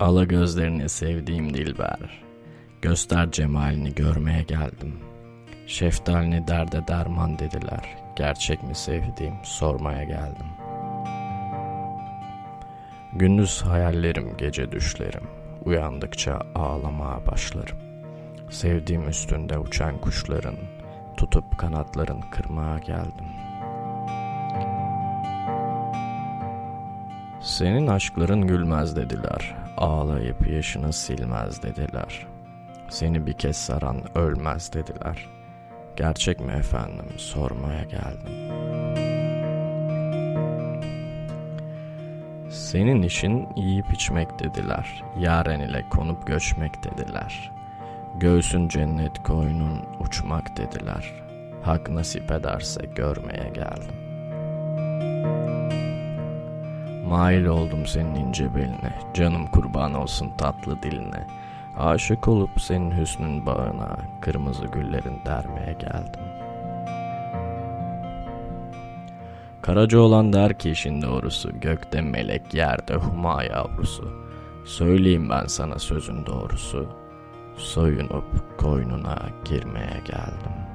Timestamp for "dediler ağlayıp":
28.96-30.48